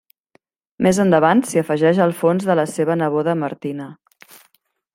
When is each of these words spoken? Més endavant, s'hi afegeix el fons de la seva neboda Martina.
Més 0.85 0.99
endavant, 1.03 1.43
s'hi 1.49 1.61
afegeix 1.61 2.01
el 2.07 2.15
fons 2.21 2.47
de 2.49 2.55
la 2.61 2.65
seva 2.73 2.97
neboda 3.03 3.37
Martina. 3.43 3.87